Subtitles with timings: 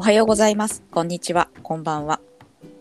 [0.00, 0.84] おはようございます。
[0.92, 1.48] こんにちは。
[1.64, 2.20] こんばんは。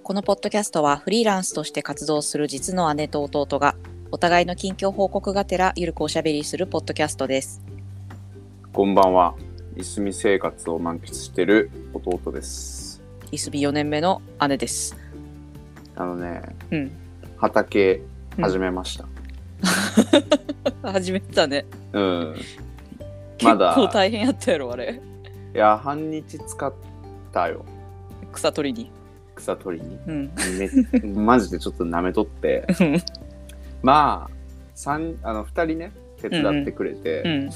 [0.04, 3.76] このポッドキャストはフリーランスとして活動する実の姉と弟が
[4.12, 7.64] お互いの近況報告がてらゆるくおしゃべりするポッドキャストです。
[8.72, 9.34] こんばんは。
[9.76, 13.02] いすみ生活を満喫してる弟です。
[13.32, 14.96] いすび4年目の姉です。
[15.96, 16.92] あのね、うん。
[17.38, 18.00] 畑
[18.40, 19.08] 始めました。
[20.92, 21.66] 始めたね。
[21.94, 22.36] うん。
[23.40, 25.02] 結まだ構大変やったやろ、あれ。
[25.56, 26.72] いや、半日使っ
[27.32, 27.66] たよ。
[28.32, 28.92] 草取りに。
[29.36, 30.00] 草取りに。
[30.08, 30.32] うん。
[30.58, 32.66] めマジでちょっと舐めとって。
[33.84, 34.34] まあ、
[34.76, 37.50] 三あの2人ね、手伝ってくれて、うん。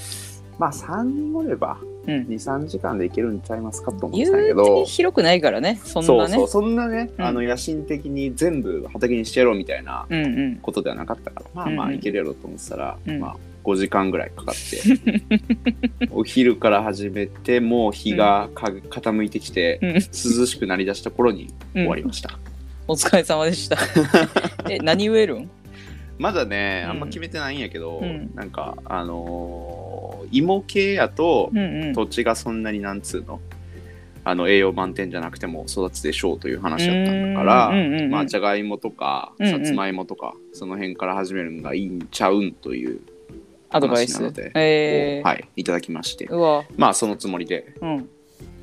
[0.60, 2.26] まあ3人おればうん。
[2.26, 4.86] 2、3時間でいけるんちゃいますかと思ってたんやけどて。
[4.86, 5.80] 広くないからね。
[5.84, 6.30] そんなね。
[6.30, 10.56] そうそう、そんなね、うんあの野心的に全部畑にしてやろうみたいなうんうん。
[10.62, 19.94] ことではなかったから、まあまうんうんあいけるやろうと思ってたら、うんまあ5時間ぐらいかかって、 お昼から始めて、もう日がか傾いてきて、うん。
[19.94, 20.02] 涼
[20.46, 22.38] しくなりだした頃に終わりました。
[22.88, 23.78] お疲れ様でした。
[24.70, 25.50] え、何植えるん？
[26.18, 26.92] まだね、うん。
[26.92, 28.32] あんま決めてないんやけど、うん。
[28.36, 31.94] なんか、あのー芋系やとう、んうん。
[31.94, 33.40] 土地がそんなになんつうの、
[34.24, 38.12] あの栄養満点じゃなくても育つでしょうという話だったんだから、うんうんうんうん。
[38.12, 39.52] まあ、じゃがいもとか、うんうん。
[39.66, 43.02] さつまいもとか、その辺から始めるのがいいんちゃうんという
[43.72, 44.52] アドバイス話なので。
[44.56, 46.26] えーはい、いただきまして。
[46.26, 48.10] うわ、まあ、そのつもりでうん。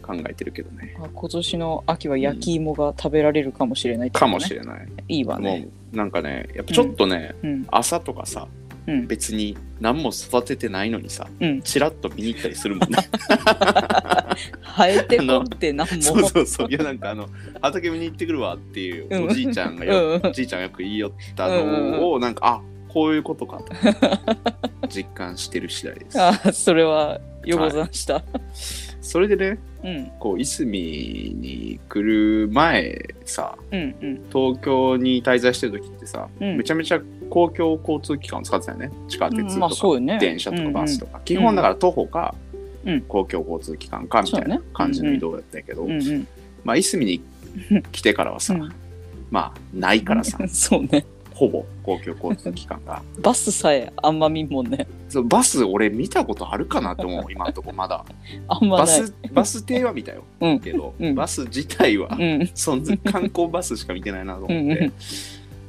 [0.09, 0.97] 考えてるけどね。
[0.99, 4.89] あ今年の秋は焼き芋が食べられるかもしれないってこかとね、もしれない。
[5.09, 5.61] いいわね。
[5.61, 7.67] もう、なんかね、やっぱちょっとね、うん。
[7.71, 8.49] 朝とかさ、
[8.87, 9.07] うん。
[9.07, 11.61] 別に何も育ててないのにさ、うん。
[11.61, 12.97] チラッと見に行ったりするもんね。
[14.63, 16.03] 生えてこってなんも。
[16.03, 16.69] そうそうそう。
[16.71, 17.29] いや、なんかあの、
[17.61, 23.67] 畑見に行ってくるわっていううんおじいちゃんがうんよ、うんおじいちゃんがよく言いよったのを、なんか、あこういうことかと
[24.89, 26.21] 実感してる次第です。
[26.21, 28.23] あ、それはよござんした。
[29.01, 30.13] それでね、うん。
[30.19, 34.15] こう、いすみに来る前さ、うんうん。
[34.31, 38.91] 東京に滞在してる時ってさ、うんめちゃめちゃ公共交通機関を使ってたよね。
[39.09, 40.19] 地下鉄うんまあね。
[40.19, 41.13] 電車とかバスとか。
[41.13, 41.21] か。
[41.25, 42.35] 基本だから徒歩か、
[42.85, 46.27] うん公共交通機関かみたいな感じの移動だったけど、うんうん。
[46.65, 47.23] まあ、いすみに
[47.93, 48.73] 来てからはさ、うん
[49.31, 51.05] まあ、ないからさ、 そうね。
[51.39, 53.01] ほぼ公共交通機関が。
[53.23, 54.89] バスさえあんま見んもんね。
[55.09, 58.05] そうバス、俺見たことあるかなと思う、今のとこまだ。
[58.49, 58.87] あんまない。
[58.87, 60.25] バス、バス停は見たよ。
[60.41, 62.51] うんけど、うんバス自体は、うん。
[62.55, 64.55] そんな観光バスしか見てないなと思って。
[64.55, 64.93] うんうん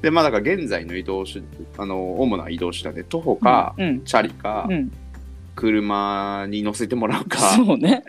[0.01, 1.41] で、まあ、だから現在の移動手、
[1.77, 4.01] あの、主な移動手段で、徒歩か、うん。
[4.05, 4.91] チャリか、うん。
[5.55, 8.03] 車に乗せてもらうか、そうね。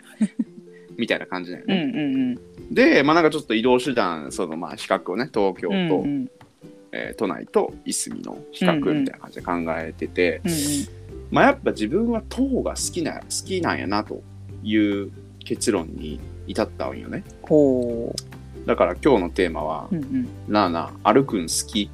[0.97, 2.35] みたいな感じだようんうね。
[2.35, 2.39] ん
[2.71, 5.89] で、まあ、なんかちょっと移動手段、その、まあ、比較をね、東京うん。
[5.89, 6.27] と、うんうん
[6.91, 10.51] えー都内といすみの比較みたいな感じで考えてて、うん
[11.31, 14.21] まあ、やっぱ自分は徒歩が好きな、好きなんやなと
[14.63, 15.11] いう
[15.45, 17.23] 結論に至ったんよね。
[17.43, 18.13] ほ
[18.65, 20.29] だから今日のテーマはう。、うんうん。
[20.47, 21.89] なあなあ、歩くん好き？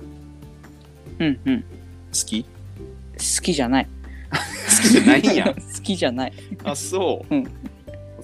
[1.20, 1.62] うんうん。
[1.62, 1.66] 好
[2.26, 2.44] き？
[2.44, 3.88] 好きじゃない。
[4.32, 5.46] 好きじゃないんや。
[5.56, 6.34] 好きじゃない。
[6.64, 7.36] あ、そう。
[7.36, 7.48] うん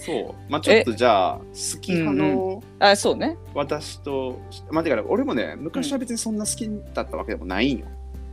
[0.06, 0.52] そう。
[0.52, 3.38] まあちょっとじゃあ、好き派のあ、そうね。
[3.54, 7.86] 私と、まあ、てか俺もね、昔は別にそんな好きだったわけでもないんよ。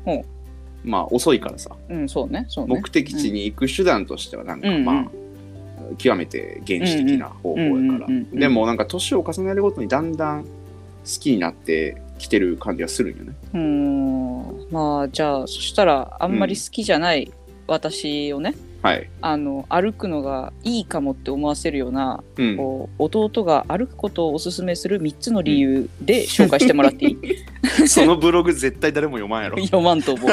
[0.05, 0.25] ほ
[0.83, 2.47] まあ遅いからさ、うん、そうね。
[2.49, 2.75] そうね。
[2.75, 5.07] 目的地に行く手段としてはなんか、うんうんまあ、
[5.99, 8.39] 極めて原始的な方法やからうんうんうんうん。
[8.39, 10.49] でもなんか年を重ねるごとにだんだん好
[11.05, 13.33] きになってきてる感じがするんよね。
[13.55, 14.67] うーん。
[14.71, 17.33] まあ、じゃあ、そしたら、あんまり好きじゃない
[17.67, 19.11] 私をね、はい。
[19.21, 22.57] あの、歩くのがいいかもって思わせるような、うん。
[22.57, 27.19] こう弟が歩くことをおすすめする3つの理由で紹介してもらっていい？
[27.89, 29.59] そのブログ絶対誰も読まんやろ。
[29.63, 30.31] 読まんと思う。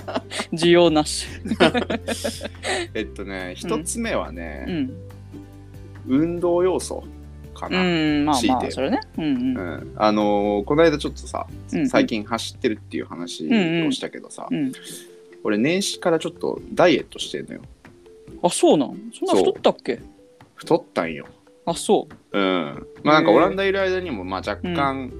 [0.56, 1.26] 需要なし。
[2.94, 4.90] えっとね、一つ目はうね、ん。
[6.08, 7.04] 運動要素
[7.54, 7.82] かうな。
[7.82, 9.00] ん、まあまあ、それね。
[9.18, 9.56] うんうん。
[9.58, 14.72] うんあのーこの間ちょっとさ、うん最近走ってるっていう話をしたけどさ、うん、
[15.44, 17.60] 俺年始からちょっとダイエットしてんのよ。
[18.42, 19.12] あ、そうなん？
[19.12, 20.00] そんな太ったっけ？
[20.56, 21.26] 太ったんよ。
[21.64, 22.38] あ、そう。
[22.38, 22.86] うん。
[23.02, 25.12] まあなんかオランダいる間にもまあ若干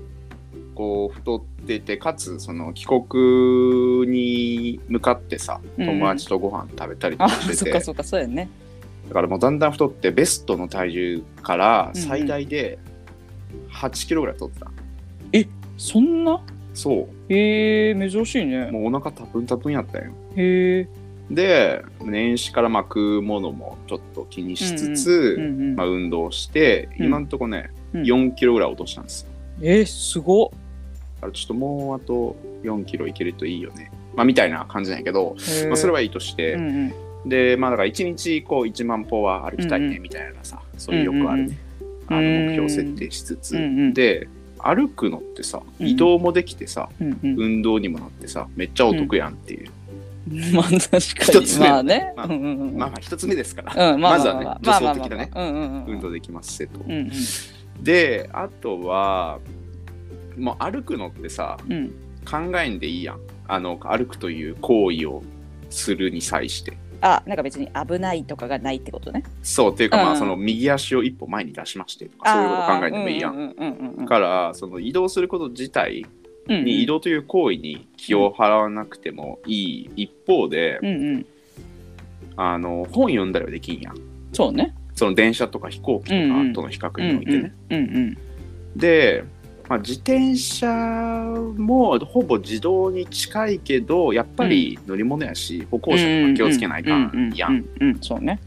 [0.75, 8.49] こう太ってて、かつその帰国に向かってさ、うん友達とご飯食べたりとあ、かして、そってかそっか、そうやね。
[9.09, 12.79] だからもうだんだん太ってベストの体重からうんうん最大で
[13.71, 14.71] 8キロぐらい太ってた。
[15.79, 16.41] そんな？
[16.75, 18.71] そへえ、珍しいうね。
[18.71, 20.13] もうお腹タプンタプンやったんよ。
[20.37, 20.89] へえ。
[21.35, 27.07] で年始からまあ食うものもちょっと気にしつつ、うんうんまあ、運動して、うん。
[27.07, 28.03] 今んとこね、うん。
[28.03, 29.23] 4キロぐらい落としたんです。
[29.23, 29.29] よ
[29.63, 30.51] えー、すごっ。
[30.51, 30.57] だ
[31.23, 33.91] からちょっともうあと4キロいけるといいよね。
[34.15, 35.37] まあみたいな感じなんやけど、
[35.69, 36.93] まあ、それはいいとして、うん
[37.25, 37.29] うん。
[37.29, 40.03] でまあだから1日こう1万歩は歩きたいねうん。
[40.03, 42.19] みたいなさ、そういうよくあるね、うんうん。
[42.19, 44.29] あのうん目標設定しつつ、うんうんで
[44.65, 45.87] 歩くのってさうん。
[45.89, 47.35] 移動もできてさ、うんうん。
[47.41, 49.71] 運動にもなってさめっちゃお得やんっていう、
[50.55, 51.01] まあ確かに。
[51.01, 52.13] 一つ目まあね。
[52.17, 52.77] まあうんうんうん。
[52.77, 54.95] まあまあ一つ目ですから、うんまずはねまあ。
[54.95, 55.31] 的なね。
[55.87, 57.11] 運動できますせと、うんうん。
[57.83, 59.39] であとは
[60.37, 61.93] もう歩くのってさうん。
[62.25, 63.19] 考えんでいいやん。
[63.49, 65.23] あの歩くという行為を
[65.71, 66.77] するに際して。
[67.01, 69.25] あなんか別に危ないとかがないってことね。
[69.43, 74.07] そうっていうか、まうんあその右足を一歩前に出しましてとかそういうこと考えてもいいやん。
[74.07, 76.07] からその移動すること自体
[76.49, 81.27] に移動という行為に気を払わなくてもいい一方で、うんうん。
[82.37, 83.95] あの本読んだりはできんやん。
[84.33, 84.75] そうね。
[84.95, 86.49] その電車とか飛行機とうんうん。
[86.49, 87.55] かとの比較においてね。
[87.71, 88.19] うんうん
[88.77, 89.25] で、
[89.69, 97.53] まあ、自転車もほぼ自動に近いけどやっぱり乗り物やし、歩行者とか気をつけないかんやん。
[97.53, 97.99] うんうんうん。
[98.01, 98.41] そうね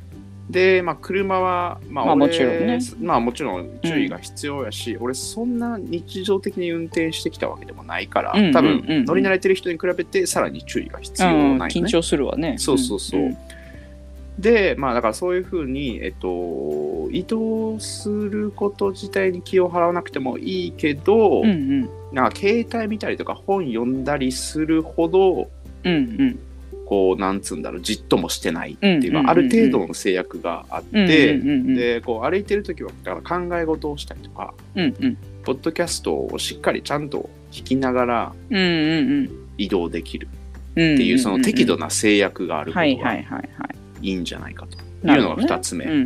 [0.50, 2.80] で、まあ、車は、まあ俺まあもちろんね。
[3.02, 8.82] まあもちろん注意が必要やし、俺そんな日常的に運転してきたわけでもないから、うんうんうん多うん。
[8.82, 11.88] 分乗り慣れてる人に比べてさらに注意が必要うんないよね。
[11.88, 12.58] 緊張するわね。
[12.60, 13.22] そうそうそう。
[13.22, 13.38] ん。
[14.38, 21.90] で、まあだからそういうふうに、えっと、移動すること自体に気を払わなくてもいいけど、うんうん。
[22.14, 25.50] なんか携帯見たりとか本読んだりするほど、
[25.84, 26.40] うんうん
[26.86, 29.30] こう、なんつうんだろう、じっともしてないっていうか、うんうんうんうん。
[29.30, 31.76] ある程度の制約があっうんて、うんうんうん。
[31.76, 35.18] で、こう歩いてるときは、だから考え事をしたりとか、うんうん。
[35.44, 40.28] ポッドキャストをしっかりちゃんと聞きながらうんうん移動できる
[40.76, 43.44] うんっていう、その適度な制約があることがいは
[44.02, 44.78] いんじゃないかと。
[45.04, 45.86] ないうのが2つ目。
[45.86, 46.00] うんうん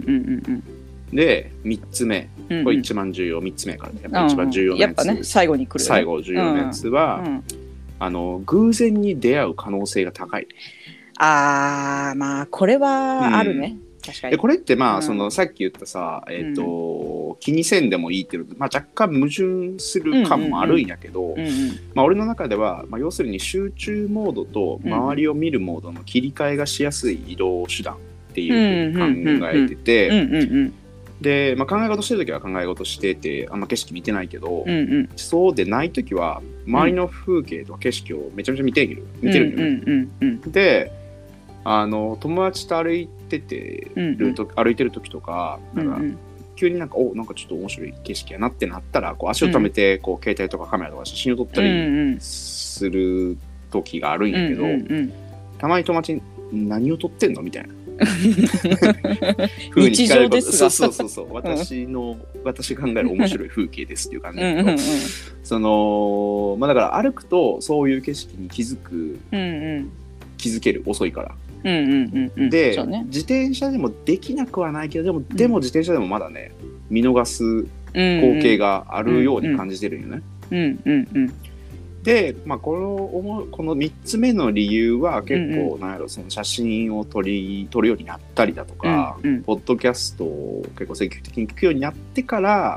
[0.48, 0.64] うん
[1.12, 2.30] で、3つ目。
[2.50, 3.94] うんこれ一番重要、3つ目から。
[3.94, 4.00] ね。
[4.04, 4.98] やっぱ一番重要なやつ。
[4.98, 5.88] やっぱね最後に来るよね。
[5.88, 7.44] 最後重要なやつは、うん
[8.00, 10.48] あの、偶然に出会う可能性が高い。
[11.22, 13.78] あーまあこれはあるね。
[14.06, 14.32] 確かに。
[14.32, 15.04] でこれってまあ、うん。
[15.04, 27.98] そのさっき言ったさ、えっ、と、気にせんでもいいっていうのと、まあ、若干矛盾する感もあるんやけど、うんうんまあ、俺の中では、まあ、要するに集中モードと周りを見るモードの切り替えがしやすい移動手段っ
[28.34, 30.74] ていうふうに考えてて、うんうんうん。
[31.22, 35.10] で、まあ、考え事してる時は考え事しててあんま景色見てないけど、うんうん。
[35.18, 39.64] そうでない時は周りの風景とか景色をめちゃめちゃ見てる見てるんよね。
[39.64, 40.52] うんうんうん。
[40.52, 40.92] で
[41.66, 46.18] あの友達と歩いててうんると、歩いてる時とかなんかうんうん。
[46.56, 52.20] 急になんかおなんかちょっと面白い景色やなってなったらこう足を止めて、こう携帯とかカメラとか写真を撮ったうんりうん。
[52.20, 53.38] する
[53.72, 55.14] 時があるんやけど、うんうん。
[55.58, 56.22] たまに友達に
[56.68, 57.42] 何を撮ってんの？
[57.42, 57.74] みたいな
[59.72, 60.42] 風に聞かれること。
[60.42, 60.70] 日常ですが。
[60.70, 61.28] そうそうそうそう。
[61.34, 64.42] 私の、私が考える面白い風景ですっていう感じ。
[64.42, 64.86] うんだけど、うんうん。
[65.44, 69.90] そのまあだから歩くとそういう景色に気づくうんうん。
[70.38, 71.36] 気づける遅いから、
[71.66, 72.50] うんうんうんうん。
[72.50, 73.04] で、ね。
[73.08, 76.52] 自転車でもできなくはないけどでも、でも自転車でもまだね
[76.90, 77.44] 見逃す
[77.94, 80.22] 光光景があるように感じてるんよね。
[80.52, 81.34] うんうんうん
[82.04, 85.82] で、まあ、このこの3つ目の理由は結構、うん。
[85.82, 89.44] なんやろその写真を撮り撮るようになったりだとか、うんうん。
[89.44, 92.76] ポッドキャストを結構積極的に聞くようになってから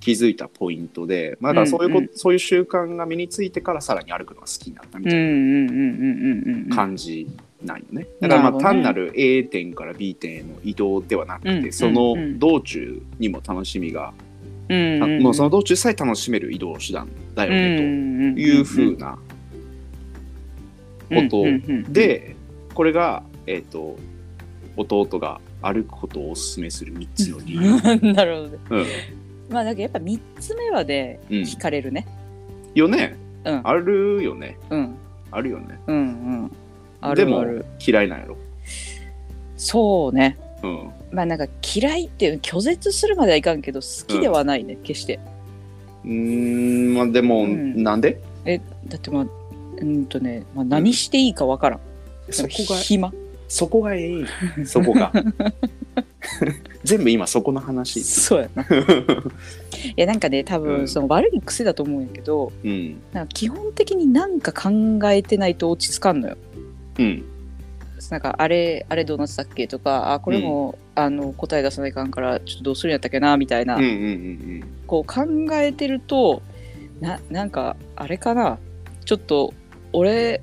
[0.00, 7.28] 気づいたポイントで、まあ、だそういうこ、うんうそういう習慣が身についてからさらに歩くのが好きになったみたいな感じ
[7.62, 8.06] なんよね。
[8.20, 14.12] だからまあ単なる A 点から B 点への移動ではなくて、うんそのうん道中にも楽しみが、
[14.68, 15.02] うん。
[15.02, 17.82] うんもうその道中さえ楽しめる移動手段だよね、と
[18.40, 19.18] いうふうな
[21.08, 21.44] こと
[21.92, 22.36] で、
[22.74, 23.96] これが、えっ、と、
[24.76, 27.60] 弟が歩くことをお勧めする3つの理由。
[28.12, 28.58] なるほどね。
[28.70, 28.86] うん。
[29.50, 31.36] まあなんかやっぱ三つ目はでうん。
[31.42, 32.06] 惹かれるね。
[32.74, 33.16] よね。
[33.44, 33.60] うん。
[33.62, 34.58] あるよね。
[34.70, 34.94] うん。
[35.30, 35.78] あるよね。
[35.86, 36.00] うんう
[36.46, 36.50] ん。
[37.00, 37.50] あでもる。
[37.50, 38.36] ある嫌いなんやろ。
[39.56, 40.90] そうねうん。
[41.12, 45.20] まあなんか嫌いっていう拒絶するまではいかんけど好きではないね、決して
[46.04, 46.10] うー
[46.90, 48.20] ん、まあでも、うんなんで？
[48.88, 49.26] だってまあ
[49.78, 51.80] うんとね、まあ、何していいかわからん、
[52.30, 53.12] そこが、暇
[53.48, 54.20] そこがえ
[54.58, 54.64] え。
[54.64, 55.12] そこが。
[56.82, 58.02] 全部今そこの話。
[58.02, 58.66] そうやな い
[59.96, 62.96] やなんかね多うん分その悪い癖だと思うんやけど、うん。
[63.12, 66.36] なんか基本的になんか考えてないと落ち着かんのよ
[66.98, 67.24] うん。
[68.10, 76.42] なんかあれあれどうなってたっけとかあこれも、あの答え出さないかんからちょっとどうするんやったっけなみたいな、うんうんうんこう考えてると
[77.00, 78.58] ななんかあれかな。
[79.04, 79.52] ちょっと
[79.92, 80.40] 俺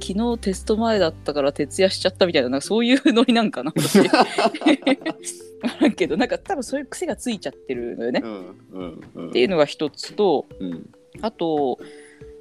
[0.00, 4.00] 昨日テスト前だったから徹夜しちゃったみたいななんかそういうノリなんかな私。
[5.96, 8.58] けどなんか多分そういう癖がついちゃってるのよね、うん。
[8.72, 9.28] うんうん。
[9.30, 10.90] っていうのが一つとうん。
[11.20, 11.78] あと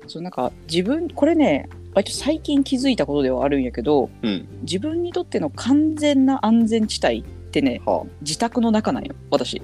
[0.07, 4.47] そのなんか自分これね割と最近気づいたことではあるんやけどうん。
[4.61, 9.61] 自分にとっての完全な安全地帯ってねは自宅の中なんよ私。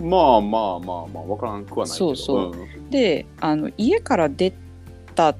[0.00, 2.06] まあまあまあまあ分からんくはないけど。
[2.06, 2.54] そうそう。
[2.90, 4.52] であの家から出
[5.14, 5.34] た、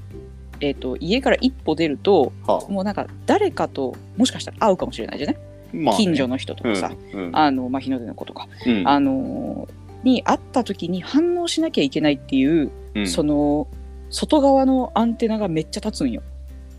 [0.61, 5.38] えー、と家から一歩出るとうんはもうなんか誰かともしかしたら会うかもしれないじゃない、あ
[5.73, 6.04] まあね。
[6.04, 7.28] 近所の人とかさ、うん。
[7.28, 7.37] うん。
[7.37, 8.87] あのまあ、日の出の子とか、うん。
[8.87, 9.68] あの
[10.04, 13.06] に会った時に反応しなきゃいけないっていう、うん。
[13.06, 13.66] その
[14.11, 16.23] 外側のアンテナがめっちゃ立つんよ。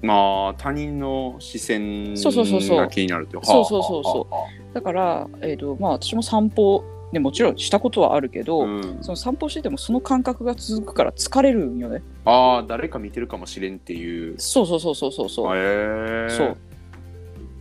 [0.01, 4.73] まあ他人の視線が気になるっていうそうそうそうそう。
[4.73, 8.99] だから、えーとまあ、私も散歩でもちろんしたことはあるけど、うん。
[9.01, 12.01] その散歩しててもその感覚が続くから疲れるんよね。
[12.25, 14.35] ああ誰か見てるかもしれんっていう。
[14.39, 15.57] そうそうそうそうそうそう。
[15.57, 16.29] へえ。
[16.29, 16.57] そう。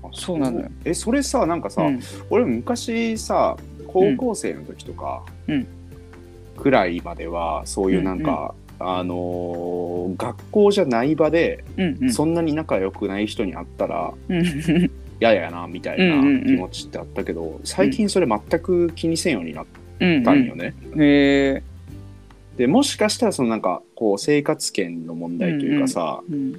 [0.05, 0.69] あそうなのよ。
[0.85, 2.01] えそれさなんかさ、うん。
[2.31, 3.57] 俺昔さ
[3.87, 5.67] 高校生の時とか、うん。
[6.57, 12.13] くらいまではそういうなんか、あのー学校じゃない場で、うんうん。
[12.13, 14.91] そんなに仲良くない人に会ったらうん。
[15.21, 16.45] 嫌やなみたいなうんうんうん。
[16.47, 19.67] 気持ちってあったけど、最近それ全く気にせんようになっ
[20.01, 20.75] うんたんよね。
[20.97, 21.63] へえ。
[22.57, 26.59] でもしかしたらそのなんかこう生活圏の問題というかさ、うん。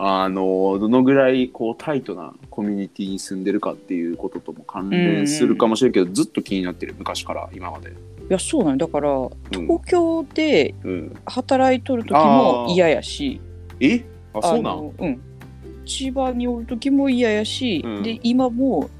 [0.00, 7.92] あのどのぐらいこうタイトなコミュニティに住んでるかっていうこととも関連するかもしれんけど、ずっと気になってる昔から今まで。
[8.28, 9.30] いやそうなんだからうん。
[9.50, 13.40] 東京でうん、働いとる時も嫌やし。
[13.80, 14.04] え？
[14.34, 14.76] あそうなん？
[14.76, 15.20] のうん。
[15.86, 18.02] 千葉におる時も嫌やし、うん。
[18.02, 18.90] で今も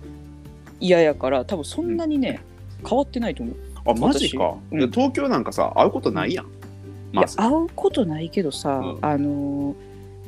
[0.81, 2.41] 嫌やから多分そんなにね、
[2.89, 3.57] 変わってないと思う。
[3.87, 4.59] あマジか、私。
[4.73, 4.79] うん。
[4.81, 6.47] いや東京なんかさ会うことないやん。
[6.47, 6.49] い
[7.13, 7.37] まず。
[7.39, 8.99] や会うことないけどさ、うん。
[9.03, 9.75] あのー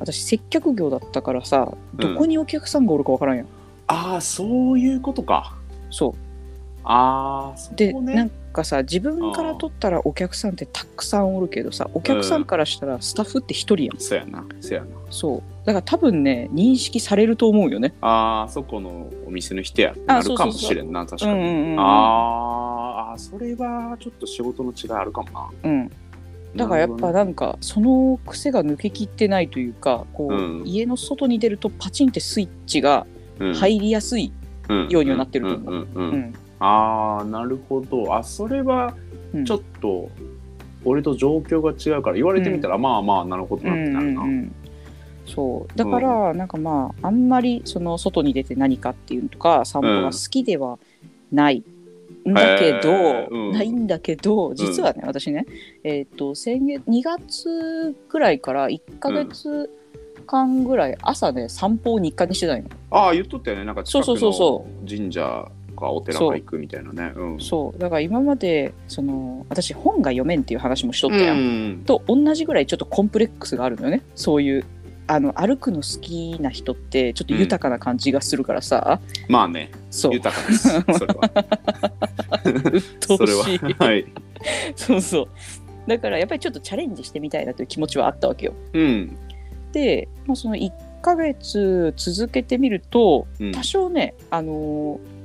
[0.01, 1.99] 私接客業だったからさうん。
[1.99, 3.47] どこにお客さんがおるかわからんやん、
[3.87, 5.55] ああそういうことか。
[5.91, 6.30] そあ
[6.85, 14.87] あそうで、ねなんかさ自分から取ったらお客さんってたくさんおるけどさお客さんからしたらスタッフって一人やん、そうやなそうやな。
[15.11, 15.43] そう。
[15.65, 17.95] だから多分ね認識されると思うよね。
[18.01, 25.49] あーそこのお店の人やってなるかもしれんな確かに、うんうんうんあーあそれはちょっと仕事の違いあるかもな。
[25.65, 25.91] うん。
[26.57, 30.67] だからやっぱなんかその癖が抜けきってないというかこう、うん。
[30.67, 33.07] 家の外に出るとパチンってスイッチが
[33.39, 34.33] 入りやすい、
[34.69, 35.75] うんようにはなってると思う。
[35.75, 36.15] うんうんうん。
[36.15, 38.15] うんああなるほど。
[38.15, 38.95] あそれは
[39.35, 39.45] うん。
[39.45, 40.09] ちょっと
[40.85, 44.55] 俺と状況が違うから言われてみたら、まあまあなるほどなってなるな、うんうんうん。
[45.27, 45.79] そう。
[45.79, 50.79] だから、なんかまああんまりその外に出て何かっていうのとか散歩が好きでは
[51.33, 51.65] ない。
[52.29, 53.53] んだけど、うん。
[53.53, 55.47] ないんだけど実はね、私ね
[55.85, 59.71] えっ、と先月2月ぐらいから1ヶ月
[60.27, 62.65] 間ぐらい朝ね散歩を日課にしてたんよ。
[62.91, 63.65] ああ言っとったよね。
[63.65, 67.13] なんか近くそうそうその神社かお寺か行くみたいなね。
[67.17, 67.25] う。
[67.37, 67.41] ん。
[67.41, 67.79] そう。
[67.79, 71.39] だから今までその私本が読めんっていう話もしとったやん。
[71.39, 71.83] うん。
[71.85, 74.03] と同じぐらいちょっとコンプレックスがあるのよね。
[74.15, 74.65] そういう
[75.07, 79.73] あの歩くの好きな人ってちょっと豊かな感じがするからさ、まあね。
[79.91, 80.15] そう。
[80.15, 80.69] 豊かです。
[83.03, 83.45] それは。
[83.45, 84.07] そははい。
[84.77, 85.29] そうそう。
[85.89, 88.55] だからやっぱりちょっとチャレンジしてみたいなという気持ちはあったわけよ。
[88.73, 89.17] うん。
[89.73, 90.71] で、まあ、その1
[91.03, 93.53] ヶ月続けてみるとうん。
[93.53, 95.20] 多少ね、あのー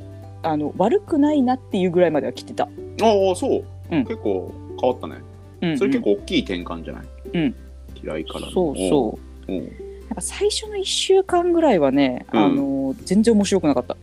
[0.45, 4.05] あの悪くないなっていうぐらいまでは来てた、ああそう、うん。
[4.05, 5.15] 結構変わったね。
[5.61, 7.55] うんそれ結構大きい転換じゃない、うん。
[8.03, 8.51] 嫌いからの。
[8.51, 9.51] そうそう。
[9.51, 9.55] う。
[9.55, 12.39] んやっぱ最初の1週間ぐらいはね、うん。
[12.39, 13.97] あのー全然面白くなかった。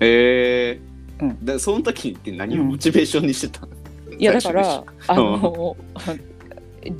[0.00, 0.80] へえ。
[1.20, 1.44] うん。
[1.44, 3.68] でその時って何をモチベーションにしてたの、
[4.18, 5.76] いやだから最あの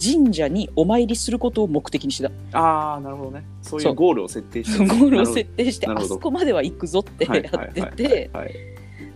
[0.01, 2.59] 神社にお参りすることを目的にしてた。
[2.59, 3.45] ああなるほどね。
[3.63, 3.93] そういそう。
[3.93, 4.79] うゴールを設定して。
[4.87, 8.55] ゴールを設定してあそこまでは行くぞってやはいっててはい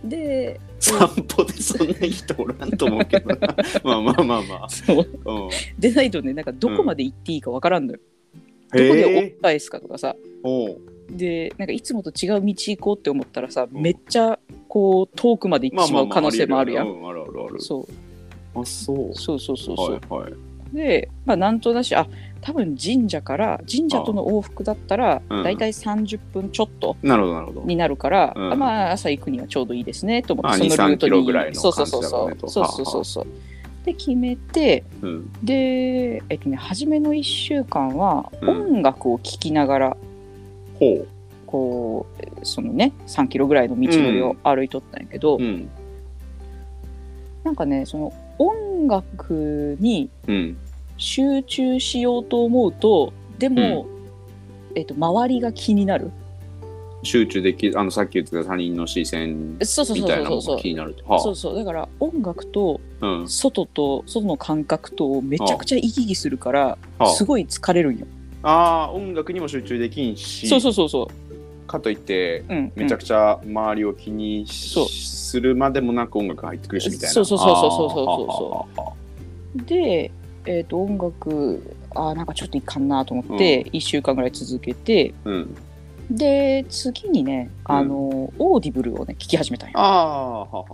[0.03, 3.55] で 散歩でそんな人おらんと思うけどな。
[3.83, 5.07] まあまあまあまそう。
[5.25, 7.99] あ、うん、でないとねなんかどこまで行っていいかわからんのよ、
[8.71, 10.15] どこへで折えっ返すかとかさ。
[11.09, 13.81] でなんかいつもと違う道行こうって思ったらさ、うん。
[13.81, 17.61] めっちゃこう遠くまで行ってしまう可能性もあるやんあるあるある。
[17.61, 17.87] そ
[18.55, 18.59] う。
[18.59, 19.13] あそう。
[19.13, 20.33] そうそうそうそう、はいはい
[20.73, 22.07] でまあなんとなしあ
[22.41, 25.43] 多分神社から神社との往復だったらうん。
[25.43, 26.97] だいたい30分ちょっと
[27.65, 32.31] になるから、まあ朝行くにはちょうどいいですねと思あってそのルート2 3キロにぐらいのそうそうそうそう。
[32.31, 33.27] うそうそうそうそう。
[33.85, 35.31] で決めてうん。
[35.43, 38.49] でえっとね初めの1週間はうん。
[38.49, 39.97] 音楽を聴きながら、
[40.79, 41.07] ほう。
[41.45, 42.07] こ
[42.41, 45.69] うそのね3キロぐらいの道のりを歩いとったんやけど、うん。
[47.43, 50.57] なんかねその音楽にうん。
[50.97, 53.87] 集中しようと思うとでも、
[54.75, 56.11] えっと、周りが気になる。
[57.05, 61.19] 集中できるあのさっき言ってた他人の視線そうそうそうみたいなそうそうのが気になるとはあ。
[61.19, 61.55] そうそう。
[61.55, 63.27] だから音楽とうん。
[63.27, 67.07] 外と外の感覚とめちゃくちゃ行き来するからはあ。
[67.07, 68.07] すごい疲れるんよ。
[68.43, 70.47] あー音楽にも集中できんし。
[70.47, 71.07] そうそうそうそう
[71.67, 77.09] かといってうん、めちゃくちちゃ周りを気にするまでもなく音楽が入ってくるしみたいな。
[77.09, 78.75] そうそうそうそうそうそう。
[78.75, 78.95] そ
[79.55, 80.11] うで、
[80.45, 85.55] えー、と音楽あーなんかちょっといかんなと思って、1週間ぐらい続けてうん。
[86.09, 89.79] で次にねあの、 Audible をね聞き始めたんよ。
[89.79, 90.65] ああははは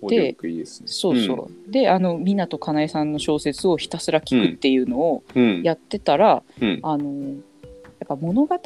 [0.00, 0.86] オーディオブックいいですね。
[0.88, 5.62] そうそう、であの湊かなえさんの小説をひたすら聞くっていうのをうん。
[5.62, 6.80] やってたら、うん。
[6.82, 7.34] あの
[8.02, 8.58] やっぱ物語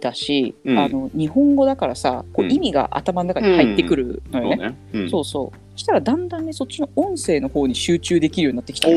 [0.00, 0.78] だし、うん。
[0.78, 2.52] あの日本語だからさこううん。
[2.52, 5.08] 意味が頭の中に入ってくるのそうよね。
[5.10, 5.58] そうそう。
[5.74, 8.88] そしたらだんだんねそっちの音声の方に集中できるようになってきた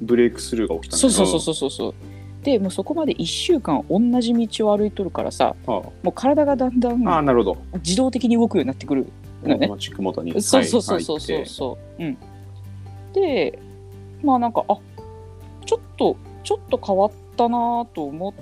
[0.00, 1.00] ブレイクスルーが起きたね。
[1.00, 1.94] そうそうそうそうそうそう。
[2.42, 5.76] でもうそこまで1週間同じ道を歩いとるからさうんあ。
[5.76, 7.58] もう体がだんだあああんなるほど。
[7.74, 9.06] 自動的に動くようになってくる
[9.44, 9.68] のね。
[10.40, 11.46] そうそうそうそうそう。
[11.46, 12.16] そう、うん。
[13.12, 13.58] で
[14.22, 14.78] まあなんかあ
[15.66, 18.34] ちょっとちょっと変わったなと思っ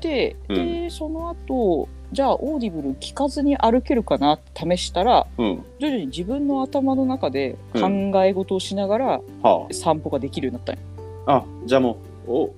[0.00, 4.32] て、でその後じゃあ Audible 聞かずに歩けるかな？
[4.34, 5.64] って試したらうん。
[5.78, 7.88] 徐々に自分の頭の中で考
[8.24, 10.82] え事をしながらは散歩ができるようになったんよ。
[11.26, 12.54] ああじゃあもうお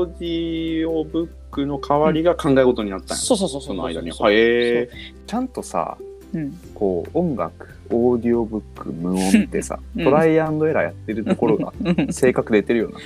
[0.00, 3.22] オーディオブックの代わりが考え事になったんや。
[3.22, 3.68] そうそうそうそう。
[3.68, 4.10] その間に。
[4.10, 4.88] そうはいえ。
[5.26, 5.96] ちゃんとさ
[6.34, 6.58] うん。
[6.74, 10.04] こう音楽オーディオブック無音ってさ、 うん。
[10.04, 12.12] トライアンドエラーやってるところが うん。
[12.12, 12.98] 性格出てるよな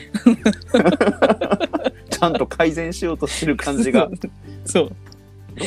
[2.18, 4.00] ちゃんと改善しようとしてる感じが。
[4.00, 4.10] よ
[4.64, 4.90] そう。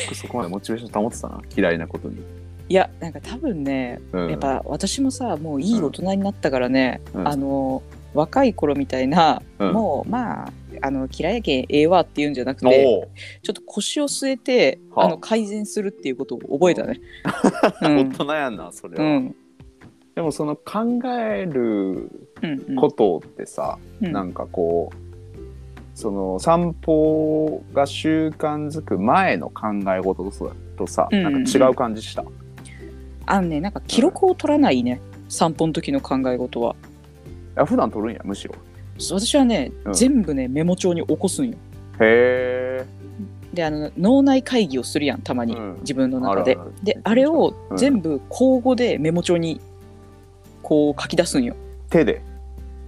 [0.08, 2.22] くそこまでモチベーション保ってたな嫌いなことに、
[2.68, 7.28] いやなんか多分ねうん、やっぱ私もさもういい大人になったからね、うん。
[7.28, 7.82] あの
[8.14, 9.72] 若い頃みたいな、うん。
[9.72, 10.52] もうまあ
[10.82, 13.08] あの嫌いやけんええわっていうんじゃなくてお
[13.42, 15.06] ちょっと腰を据えて、はあ。
[15.06, 17.00] あの改善するっていうことを覚えたね。
[17.82, 19.36] う大ん人やんなそれは、うん。
[20.14, 22.10] でもその考える
[22.78, 24.12] ことってさ、うん。
[24.12, 25.09] なんかこう
[26.00, 30.46] その散歩が習慣づく前の考え事とさ
[30.78, 31.32] とさ、うんうんうん。
[31.34, 32.24] なんか違う感じした？
[33.26, 34.98] あのねなんか記録を取らないね。
[35.28, 36.74] 散歩の時の考え事は。
[37.54, 38.54] あ普段取るんやむしろ。
[38.98, 39.92] 私はね、うん。
[39.92, 41.58] 全部ねメモ帳に起こすんよ。
[42.00, 42.86] へえ。
[43.52, 45.76] であの脳内会議をするやんたまに、うん。
[45.80, 46.56] 自分の中で。
[46.82, 47.76] であれをうん。
[47.76, 49.60] 全部口語でメモ帳に
[50.62, 51.54] こう書き出すんよ。
[51.90, 52.22] 手で？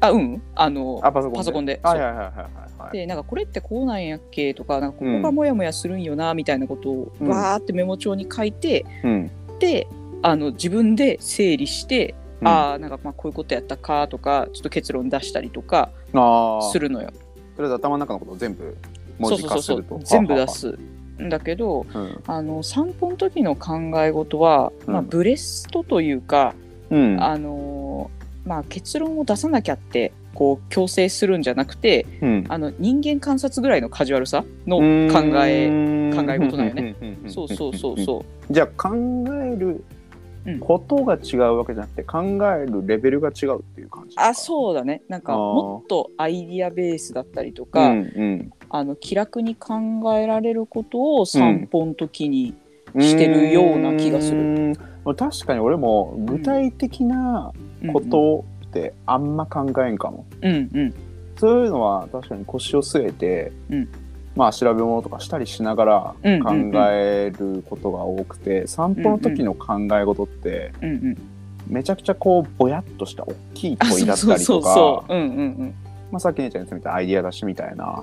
[0.03, 0.43] あうん。
[0.57, 1.39] あのあパソコンで。
[1.39, 1.81] パソコンで。
[1.83, 2.35] はいはいはいはい
[2.83, 2.93] はい。
[2.93, 5.17] でなんかこれってこうなんやっけとかなんかこうん。
[5.19, 9.31] こがモヤモヤするんよなみたいなことをうんわーってメモ帳に書いて、うん。
[9.61, 9.87] で
[10.23, 12.49] あの自分で整理して、うん。
[12.49, 17.09] ああなんかまあこういうことやったかとかちょっと結論出したりとかああするのよ。
[17.57, 18.77] とりあえず頭の中のことを全部
[19.19, 19.77] 文字そうそうそう。
[19.79, 19.97] そ化すると。
[19.97, 20.79] う全部出す。
[21.21, 22.21] んだけどうん。
[22.27, 26.55] あの散歩の時の考え事は、まあ、うんブレストというか、
[26.91, 27.23] うん。
[27.23, 27.82] あのー
[28.45, 32.45] まあ、結論を出さなきゃってこう強制するんじゃなくてうん。
[32.49, 34.85] あの人間観察ぐらいのカジュアルさの考
[35.47, 36.97] え考え事だよね。
[37.01, 39.85] ねそうそうそうそじゃあ考える
[40.61, 45.03] ことが違うわけじゃなくて、考えるレベルが違うっていう感じうあそうだね。
[45.09, 48.53] なんかもっとアイディアベースだったりとうか、んうん。
[48.69, 49.75] あの気楽に考
[50.19, 52.55] えられることを散歩の時に、
[52.99, 54.39] してるような気がする。
[54.39, 57.93] うーん確かに俺も具体的なうん。
[57.93, 60.95] ことってあんま考えんかも、うんうん。
[61.37, 63.89] そういうのは確かに腰を据えて、うん。
[64.37, 66.53] まあ調べ物とかしたりしながらうん考
[66.91, 71.19] えることが多くて、散歩の時の考え事ってうんうん。
[71.67, 75.05] めちゃくちゃこうぼやっとした大きいあ問いだったりとか
[76.11, 78.03] まあさっき姉ちゃんが言ってみたアイディア出しみたいな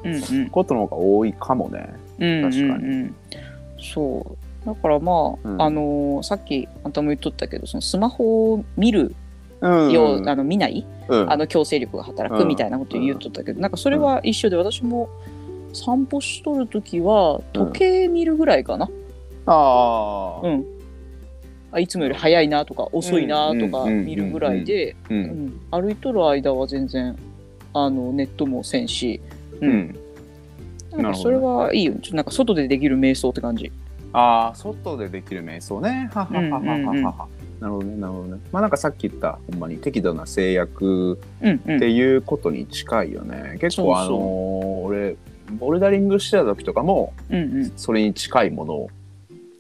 [0.51, 1.93] ことの方が多いかもね。
[2.19, 2.91] うん確かにうん。
[3.01, 3.15] うん
[3.81, 5.61] そうだからまあ、うん。
[5.61, 9.15] あのーさっきあんたも言っとったけどそのスマホを見る
[9.61, 9.91] うん。
[9.91, 11.31] よう、あの見ない、うん。
[11.31, 15.09] あの強制力が働くみたいなことを言っとったけど、なんかそれは一緒で私も
[15.73, 18.89] 散歩しとる時は時計見るぐらいかな、
[19.45, 20.65] ああ、うん。
[21.71, 25.21] あいつもより早いなとか遅いなとかうん見るぐらいで、ううん。
[25.47, 27.17] ん歩いとる間は全然
[27.73, 29.19] あのネットもせんし、
[29.59, 29.71] ううん。
[29.71, 29.95] ん、
[30.91, 33.71] なんかそれはいいよちょっとなんか外でできる瞑想って感じ。
[34.13, 36.09] ああ外でできる瞑想ね。
[36.13, 36.89] はははははは、うん。
[36.89, 38.41] うんうんなるほどねなるほどね。
[38.53, 41.75] まあなんかさっき言ったほんまに適度な制約うんうん。
[41.75, 43.93] っていうことに近いよね、結そうそう。
[43.95, 44.15] 構あのー
[44.85, 45.17] 俺
[45.59, 47.71] ボルダリングしてた時とかもうんうん。
[47.75, 48.89] それに近いものを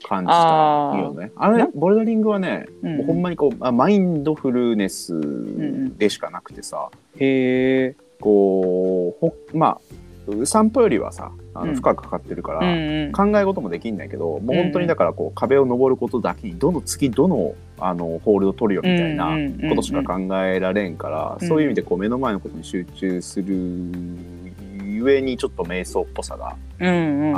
[0.07, 1.31] 感じたよね。
[1.35, 1.67] あれな？
[1.75, 7.95] ボルダリングはね、うんもうほんまにこうあマインドフルネスんでしかなくてさ、へえ。
[8.21, 9.77] こうほまあ
[10.45, 11.69] 散歩よりはさあうん。
[11.69, 12.59] の深くかかってるから、
[13.11, 21.47] 考え事もできんだけどもう本当にだからこう壁を登ることだけにどの次どのあのホールド取るよみたいなことしか考えられんから、うん。
[21.47, 23.55] そういう意味でこう目の前のことに集中する
[24.83, 26.55] ゆえにちょっと瞑想っぽさがあ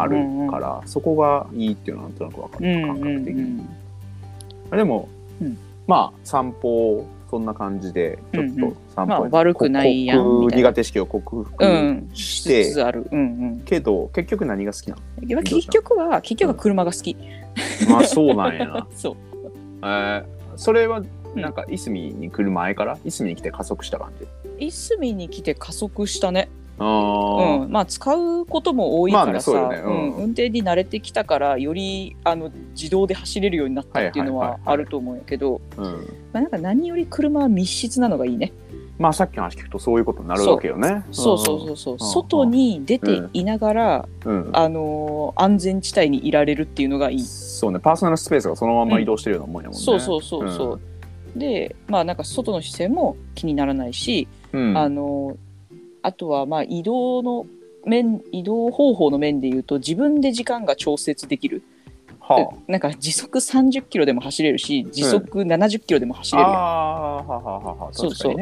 [0.07, 3.41] るうんから、そこがいいっていうのはなんとなく分かる、うん感覚的に。
[3.41, 3.69] うん
[4.71, 5.09] でも、
[5.41, 5.57] うん。
[5.85, 13.61] まあ散歩そんな感じでちょっと散歩、まあ悪くないやん苦手意識を克う服んしして、つつあるうん。
[13.65, 15.01] けど結局何が好きなの？
[15.21, 15.43] うん。
[15.45, 17.15] 結局は結局は車が好き。
[17.89, 18.65] まあそうなんや。
[18.67, 18.87] な。
[18.93, 19.15] そう。
[19.81, 20.25] えー
[20.57, 21.01] それは
[21.33, 22.97] なんかいすみに来る前から？
[23.05, 24.11] いすみに来て加速した感
[24.59, 24.65] じ？
[24.65, 26.49] いすみに来て加速したね
[26.83, 29.81] うん、まあ使うことも多いからさ、まあねね。
[29.83, 29.91] うん。
[29.91, 30.15] うん。
[30.15, 35.83] 運転に慣れてきたからよりあの自動で走れるようになったっていうのはあると思うんやけど、うん。
[36.33, 38.53] まあ、なんか何より車は密室なのがいいね。
[38.99, 41.03] まあさっきの話聞くとそういうことになるわけよね。
[41.11, 41.37] そう。
[41.39, 41.99] そうそうそう、ん。
[41.99, 44.49] 外に出ていながら、うん。
[44.53, 47.19] あのー安全地帯にいられるっていうのがいい。
[47.21, 47.79] そうね。
[47.79, 49.83] パーソナルスペースがそのまま移動してるようなもんやもんね。
[49.83, 50.81] そうそうそうそう。
[51.39, 54.77] でまあなんか外の視線も気にならないし、うん。
[54.77, 55.37] あの
[56.01, 57.45] あとはまあ移動の
[57.85, 61.63] 面移動方法の面で言うと自分で時間が調節できる。
[62.19, 66.47] はなんか時速30キロでも走れるし時速70キロでも走れる。
[66.47, 68.35] ああーははははそうそう。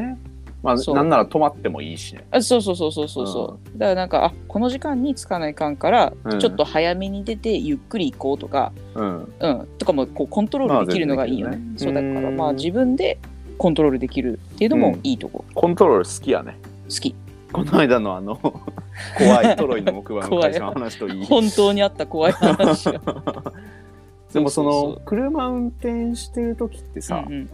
[0.62, 2.26] まあなんなら止まってもいいしね。
[2.32, 3.28] あそうそうそうそうそう。
[3.28, 6.40] そう、だからなんかあこの時間に着かないかんから、うん。
[6.40, 9.34] ちょっと早めに出てゆっくり行こうとか、うん。
[9.40, 13.18] うん、とかもこうコントロールできるのがいいよね,、まあ全そうだからまあ自分で
[13.58, 16.58] コントロールできるっていうのもいいとこ、コントロール好きやね。
[16.90, 17.16] 好き
[17.52, 18.38] この間のあの
[19.18, 21.26] 怖いトロイの木馬の会社の話といい。
[21.26, 22.92] 本当にあった怖い話。
[22.92, 23.02] が
[24.34, 27.50] でもその車運転してる時ってさ、うんうん。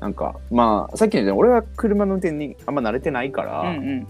[0.00, 4.06] なんかまあさっきのように俺は車の運転にあんま慣れてないから、うんうん。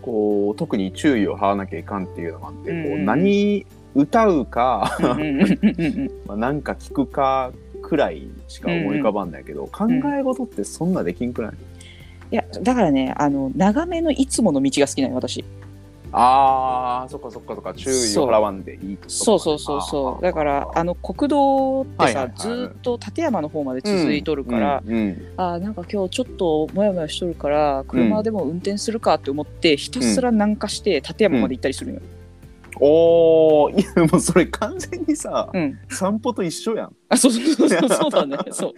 [0.00, 3.04] こう特に注意を払わなきゃいかんっていうのもあって、こううんうん。
[3.04, 9.86] 何歌うか、うんうんうんうん まあなんか聞くかくらいしか思い浮かばんないけど、考
[10.18, 11.52] え事ってそんなできんくない、
[12.30, 15.44] いやだからねあの長めのいつもの道が好きなのよ私。
[16.10, 20.22] あーそっかそっかそっか注意を払わんでいいとそうそうそうそう。
[20.22, 22.34] だからあの国道ってさ、はいはいはい。
[22.38, 32.02] ずーっと立山の方まで続いとるから、うんうんあーなんか今日ちょっとモヤモヤしとるから車でも運転するかって思って、ひたすら南下して立山まで行ったりするのよ。
[32.80, 36.96] おーいやもうそれ完全にさ、うん、散歩と一緒やん。
[37.08, 38.36] あそうそうそうそうそうだね。
[38.50, 38.72] そう。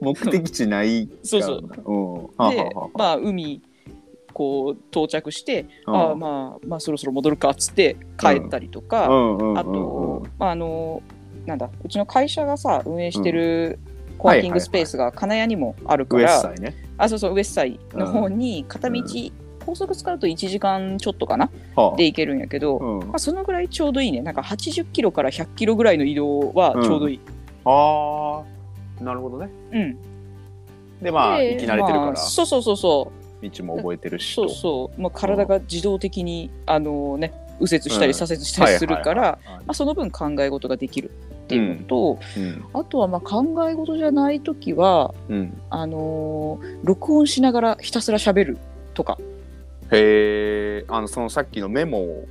[0.00, 1.18] 目的地ないから。
[1.22, 1.70] そうそう。
[1.84, 2.14] うん。
[2.24, 2.88] はあはであはあ。
[2.98, 3.62] まあ海
[4.32, 5.96] こう到着して、うん。
[5.96, 9.16] あーまあまあそろそろ戻るかっつって帰ったりとか、うん。
[9.16, 11.02] うんうんうんあと、まああの
[11.46, 13.78] なんだうちの会社がさ運営してる
[14.18, 16.74] コワーキングスペースが金谷にもあるかウエら、スサイね。
[16.98, 19.02] あそうそうウエスサイの方に片道、
[19.68, 21.50] 高速使うと1時間ちょっとかな？
[21.76, 21.96] はあ。
[21.98, 23.08] で行けるんやけど、うん。
[23.08, 24.22] まあ、そのぐらいちょうどいいね。
[24.22, 27.20] なんか80キロから100キロぐらいの移動はちょうどいい。
[27.66, 29.04] あー。
[29.04, 29.50] なるほどね。
[29.72, 29.98] うん。
[31.02, 38.08] でまあで生き慣れてるから、まあそうそうそうそ道も覚えてるしそうとそう、まあ、体が自動的にあのね右折したうん。
[38.08, 39.38] り左折したりするから、
[39.74, 42.64] その分考え事ができるっていうのと、うん。
[42.72, 45.60] あとはまあ考え事じゃない時はうん。
[45.68, 48.58] あのー録音しながらひたすら喋る
[48.94, 49.18] とか
[49.92, 52.28] へえあのそのさっきのメモを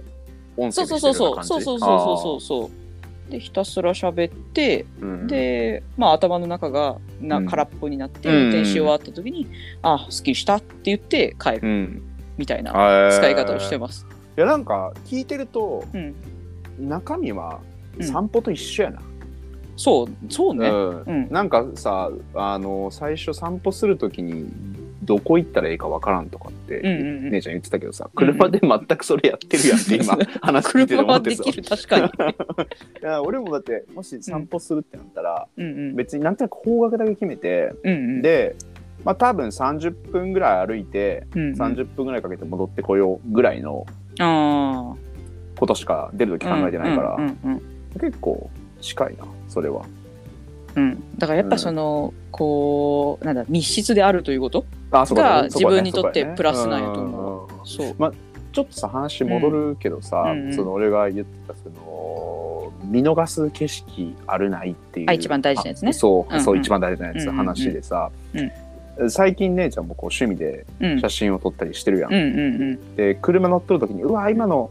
[0.57, 1.61] 音声そうにそうそうそうそう。
[1.61, 5.27] そうそうそうそうでひたすら喋ってうん。
[5.27, 7.45] で、まあ、頭の中がなうん。
[7.47, 9.47] 空っぽになってうん運転し終わった時に
[9.83, 11.59] 「あすっきりした」って言って帰る。
[11.63, 12.01] うん。
[12.37, 12.71] みたいな
[13.11, 14.05] 使使い方をしてます。
[14.37, 16.15] いやなんか聞いてるとうん、
[16.79, 17.59] 中身は
[17.97, 18.03] うん。
[18.03, 19.01] 散歩と一緒やな、
[19.75, 20.69] そうそうね。
[20.69, 21.03] うん。
[21.05, 21.29] うん。
[21.31, 24.45] なんかさあの最初散歩するときに
[25.07, 27.31] どこ行ったらいいかわからんとかって、うんうんうん。
[27.31, 31.63] 姉ちゃん言ってたけどさ車で全くそれやってるやんって今話聞いて車はる思ってさできる。
[31.63, 32.05] 確かに。
[33.01, 35.65] いや俺もだってもし散歩するってなったら、うん。
[35.65, 38.55] うん別になんとなく方角だけ決めて、うんうん、で
[39.05, 43.85] まあ多分30分ぐらい歩いて、うんうん、30分ぐらいかけて戻ってこようぐらいの
[44.19, 44.93] あ
[45.57, 47.61] ことしか出る時あ考えてないから、うんうんうん。
[47.99, 48.49] 結構
[48.81, 49.85] 近いなそれは。
[50.75, 54.63] うん、だからやっぱその、こうなんだ密室であるということ？
[54.91, 57.63] がそうかね自分にとってプラスなんやと思う。
[57.63, 58.15] んそう。
[58.53, 60.45] ちょっとさ話戻るけどさ、うん。
[60.47, 65.89] うんその俺が言ってたその見逃す景色あるないっていうあ一番大事なやつね。
[65.89, 66.43] あそう、うんうん。
[66.43, 67.35] そう一番大事なやつ、うんうんうん。
[67.37, 68.09] 話でさ、
[69.09, 70.99] 最近姉ちゃんもこう趣味でうん。
[70.99, 72.95] 写真を撮ったりしてるやん、うんうんうん。
[72.95, 74.69] で車乗ってる時にうわ今の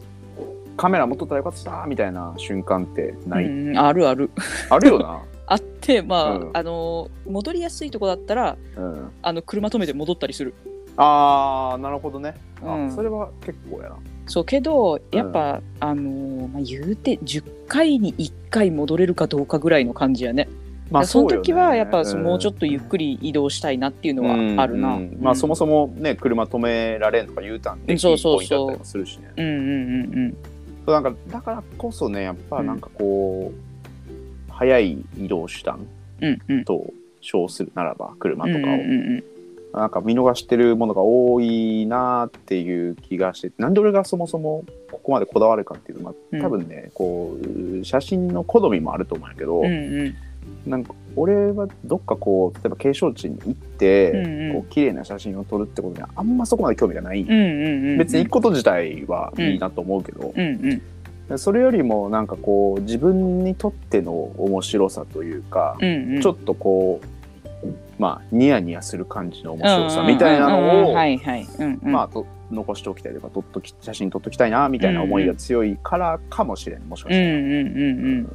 [0.77, 3.79] カメラ持っとったらよかったみたいな瞬間ってない、うん。
[3.79, 4.31] あるある。
[4.69, 6.51] あるよな、 あってまあ、うん。
[6.53, 10.55] あの戻りやすいとこだったらうん、あの車止めて戻ったりする。
[10.99, 12.91] あーなるほどね、あうん。
[12.91, 13.97] それは結構やな。
[14.27, 20.49] そうけどやっぱ、あのまあ、言うて10回に1回戻れるかどうかぐらいの感じやね。
[20.91, 24.95] まその時はやっぱそもうちょっとゆっくり移動したいなっていうのはあるな。
[24.95, 25.03] うん。
[25.03, 25.19] うん。
[25.21, 28.37] まあそもそもね車止められんとか U ターンでそうそうそう。
[28.37, 30.37] ポイントだったりもするしねうんうんうん。
[30.87, 33.76] そうなんかだからこそねやっぱなんかこう、
[34.57, 35.87] 早い移動手段
[36.21, 36.57] うんうん。
[36.59, 38.77] うんと称するならば車とかを、うんうんう
[39.19, 39.25] ん
[39.75, 46.41] なんか見逃してるものが多いなっていう気がしてなんで俺がそもそもここまでこだわるかっていうと、まうん。
[46.41, 47.37] あ、多分ね、こ
[47.81, 50.15] う写真の好みもあると思うんやけど、うんうん。
[50.71, 54.53] なんか俺はどっかこう例えば景勝地に行って、うんうん。
[54.55, 60.83] こう綺麗な写真を撮るってことにはあんまそこまで興味がない、うんうんうん別に行くこと自体はいいなと思うけど、うんうん
[61.37, 66.23] それよりもなんかこう自分にとっての面白さというか、うんうん。
[66.23, 67.01] ちょっとこ
[67.65, 67.67] う
[67.99, 70.95] まあニヤニヤする感じの面白さみたいなのを
[71.83, 76.83] まあと残しておきたいとか撮っとき写真撮っときたいなみたいな思いが強いからかもしれん。
[76.83, 77.29] もしかうんしたら。
[77.29, 77.63] うんうんう
[78.23, 78.33] ん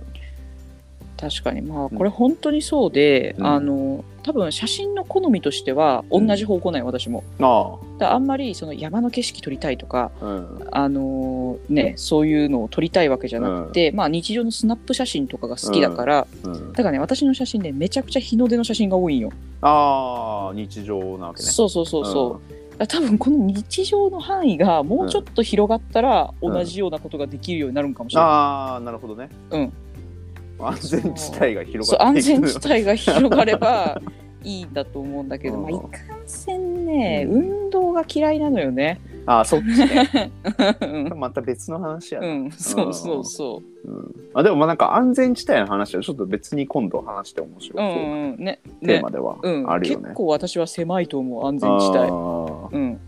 [1.21, 1.61] 確かに。
[1.61, 3.45] まあこれ本当にそうで、うん。
[3.45, 7.23] あの多分写真の好みとしては同じ方向ない、私も。
[7.39, 16.73] あだからあんまりその山の景色撮りたいとかあ、うん、あのねそういうのを撮りたいわけじゃなくて、まあ日常のスナップ写真とかが好きだから、うん。
[16.73, 19.31] だからね私の写真でめちゃくちゃ日の出の写真が多いんよ、
[19.61, 21.49] ああ日常なわけね。
[21.49, 22.41] そうそうそうそ
[22.79, 26.53] う、多分この日常の範囲がもうちょっと広がったらうん。
[26.53, 29.29] 同じようなことができるようになるんかもしれない、ああなるほどね。
[29.51, 29.73] うん
[30.69, 34.01] 安全地帯が広が安全地帯が広がれば
[34.43, 38.99] いいんだと思うんだけど、うんまあ、いかんせんね、うん運動が嫌いなのよね。
[39.25, 40.31] ああそっちね。
[40.81, 42.27] う んまた別の話やな。
[42.27, 47.87] うん、そうそうそうんあでもまあなんか安全地帯の話はちょっと別に今度話して面白う。
[47.87, 50.03] うそうんうんねテーねマではうん、あるよね。
[50.03, 52.77] 結構私は狭いと思う安全地帯。
[52.77, 52.99] うん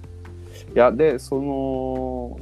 [0.74, 2.40] いやでその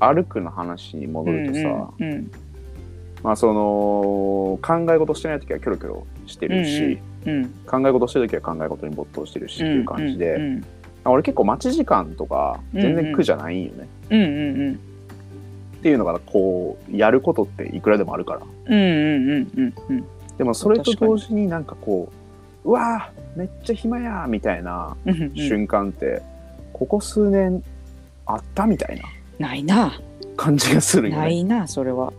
[0.00, 2.30] 歩くの話に戻るとさ、うんうん
[3.22, 10.64] まあその考え事してない時はキョロキョロしてるし、うん考え事してる時は考え事に没頭してるしっていう感じで、うん
[11.02, 14.74] 俺結構待ち時間とか全然苦じゃないんよね、うんうんうん。
[14.74, 14.76] っ
[15.80, 18.40] ていうのがこうやることっていくらでもあるから。
[18.66, 20.04] うんうんうんうんうん。
[20.36, 22.12] でもそれと同時になんかこ
[22.64, 25.34] ううわーめっちゃ暇やーみたいなうんうん。
[25.34, 26.20] 瞬間って
[26.74, 27.62] ここ数年
[28.26, 29.04] あったみたいな
[29.38, 29.98] ないな。
[30.36, 31.20] 感じがするよね。
[31.22, 32.12] ないなそれは。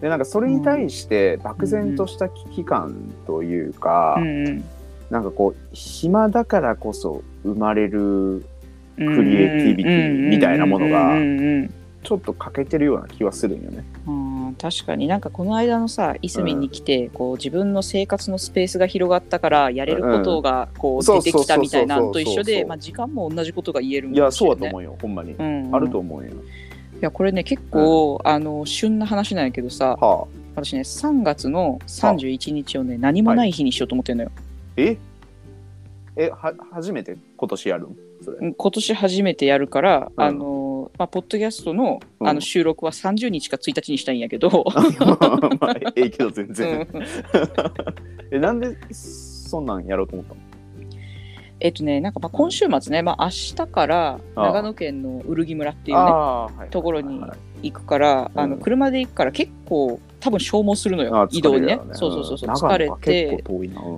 [0.00, 4.64] でなんかそれに対して漠然とした危機感というか、うんうん
[5.08, 8.44] なんかこう暇だからこそ生まれる
[8.96, 13.84] ククリエイティビティみたいなものがうんうんうんちょっと欠けてるような気はするんよね。
[14.06, 15.08] うん確かに。
[15.08, 25.74] なんかこの間のさいすみんに来て、こう自分の生活のスペースが広がったからやれることがこう出てきたみたいなのと一緒で、時間も同じことが言えるんいやそうだと思うよほんまに、うんうん。
[25.74, 26.30] あると思うよ。
[26.96, 30.26] いやこれね結構、あの旬な話なんやけどさはあ。
[30.56, 34.30] 私ね3月の31日をね何もない日にしようと思ってんのよ、
[34.76, 34.96] え？
[36.16, 37.18] えは初めて？
[37.36, 37.96] 今年やるん？
[38.22, 38.38] それ。
[38.40, 40.24] うん今年初めてやるから、うん。
[40.24, 42.28] あのまあ、ポッドキャストのうん。
[42.28, 44.64] あの収録は30日か1日にしたいんやけど、
[45.60, 46.80] まあええけど全う然。
[46.80, 46.88] ん。
[48.32, 50.40] えなんでそんなんやろうと思ったの？
[51.60, 57.30] えっとねなんかまあ今週末ね、まあ、明日から長野県のウルギ村っていうねところにはい
[57.62, 58.40] 行くから、うん。
[58.40, 61.78] あの車で行くから結構多分消耗するのよあ移動にね。
[61.92, 62.50] そうそうそうそう。
[62.50, 63.44] 疲れて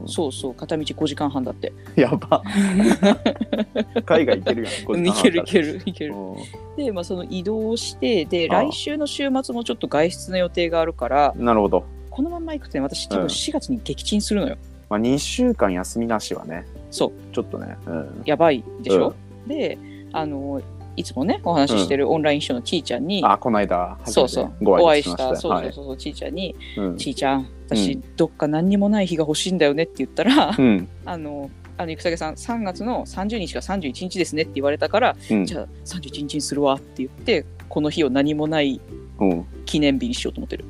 [0.06, 1.72] そうそう片道5時間半だって。
[1.96, 2.42] やば。
[4.04, 4.84] 海外行けるやん。
[4.84, 6.14] こっちのいけるい話けるいける。
[6.14, 11.84] うで、まあ、その移動をしてで来週の週末もちょっと外出の予定があるからんなるほど。
[12.10, 13.28] このまんま行くとね私多分うん。
[13.28, 14.56] 4月に撃沈するのよ、
[14.88, 19.14] まあ、2週間休みなしはね、そうちょっとね、うん、やばいでしょ、
[19.46, 19.78] で
[20.12, 20.60] あの
[20.96, 25.34] いつもねお話ししてるオンライン秘書のちーちゃんに、あ、この間、そうそうごお会いし挨拶しました。
[25.34, 25.40] た。
[25.40, 25.64] そうはい。
[25.66, 26.96] そうそうそう、ちーちゃんにうん。
[26.96, 28.04] ちーちゃんう私、ん。
[28.16, 30.88] どっか何にもない日が欲しいんだよねって言ったら、うん。
[31.04, 35.44] あのあの、生影さん、3月の30日か31日ですねって言われたから、うん。
[35.44, 38.80] じゃあ31日にするわって言って、この日を何もない
[39.20, 39.44] うん。
[39.66, 40.64] 記念日にしようと思ってる。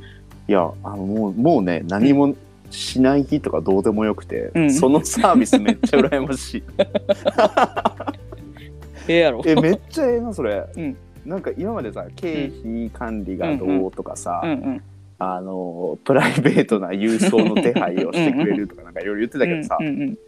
[0.46, 2.34] いや、あのもう、もうね、何も
[2.70, 6.62] しない日とかどうでもよくて、うんそのサービスめっちゃ羨ましい。
[9.08, 9.42] ええやろ。
[9.46, 10.66] え、めっちゃええな、それ。
[10.76, 14.82] うんなんか今までさ、経費管理がどうとかさ、うんうん。
[15.18, 20.18] あの、プライベートな郵送の手配をしてくれるとか、なんかいろいろ言ってたけどさ、うんうん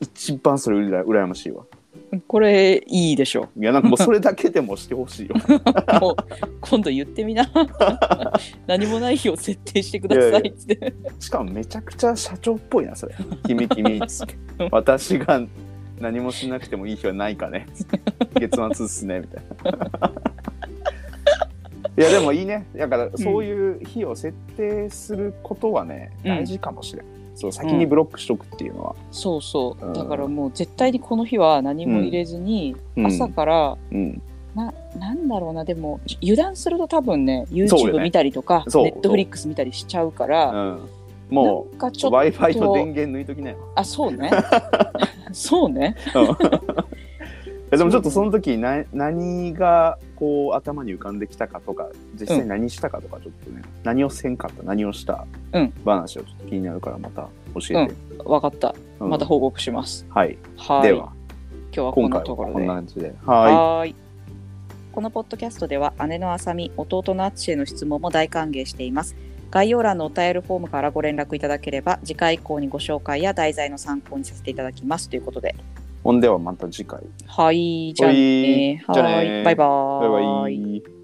[0.00, 1.64] 一番それうら羨ましいわ。
[2.10, 3.48] うん、これいいでしょ。
[3.56, 5.34] いや、なんかもうそれだけでもしてほしいよ。
[6.00, 6.16] もう
[6.60, 7.50] 今度言ってみな。
[8.66, 10.94] 何もない日を設定してくださいっつって。
[11.20, 13.14] しかもめちゃくちゃ社長っぽいな、それ。
[13.46, 14.36] 君君っつって。
[14.70, 15.42] 私が
[16.00, 17.66] 何もしなくてもいい日はないかね。
[18.34, 20.12] 月末っすね、みたいな。
[21.98, 22.64] いや、でもいいね。
[22.76, 27.17] だから、そういう日を設定することはね、うん大事かもしれん。
[27.38, 29.92] そう先にブロックしとくっていうのは、そうそう、うん。
[29.92, 33.06] だからもう絶対にこの日は何も入れずに、うん。
[33.06, 34.20] 朝からうん、
[34.56, 35.64] ななんだろうな。
[35.64, 38.02] でも油断すると多分ね YouTube ね。
[38.02, 38.86] 見たりとか、そう。
[38.86, 40.88] Netflix 見たりしちゃうから、うん、
[41.30, 43.56] もなんかちょっう w i と f i と電源抜いときなよ。
[43.76, 44.30] あそうね。
[45.32, 45.94] そうね。
[47.70, 51.88] えでもちょっとその時な何がこう頭に浮かんできたかとか
[52.20, 55.72] 実際何したかとかちょっとね、何をせんかった何をしたうん。
[55.84, 58.74] 話をちょっと気になるからまた教えて、分かった。
[58.98, 59.10] うん。
[59.10, 60.82] また報告します、はい、はい。
[60.82, 61.12] では。
[61.72, 62.54] 今日はこん今回はなところで。
[62.54, 63.14] こんな感じで。
[63.24, 63.94] ははーい。
[64.90, 69.14] このポッドキャストでは姉のあさみ弟のあつしへの質問も大歓迎しています。
[69.52, 75.08] 概要欄のお便りフォームからご連絡いただければ次回以降にご紹介や題材の参考にさせていただきます。
[75.08, 77.00] ということでいほんではまた次回。
[77.26, 78.82] はいじゃあね。
[78.86, 80.97] はいバイバーバイバイ